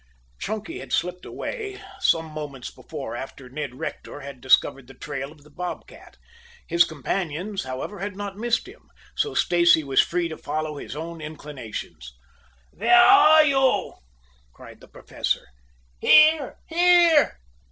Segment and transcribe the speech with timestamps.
[0.39, 5.43] Chunky had slipped away some moments before, after Ned Rector had discovered the trail of
[5.43, 6.17] the bob cat.
[6.67, 11.21] His companions, however, had not missed him, so Stacy was free to follow his own
[11.21, 12.15] inclinations.
[12.71, 13.93] "Where are you?"
[14.53, 15.45] cried the Professor.
[15.99, 16.57] "Here!
[16.67, 17.37] here!"